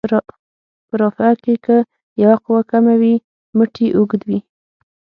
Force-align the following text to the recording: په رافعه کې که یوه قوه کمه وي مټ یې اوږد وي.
په 0.87 0.95
رافعه 1.01 1.33
کې 1.43 1.53
که 1.65 1.77
یوه 2.23 2.37
قوه 2.43 2.61
کمه 2.71 2.93
وي 3.01 3.15
مټ 3.57 3.73
یې 3.83 3.89
اوږد 3.97 4.21
وي. 4.29 4.39